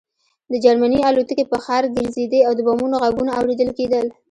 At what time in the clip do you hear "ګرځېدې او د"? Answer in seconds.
1.95-2.59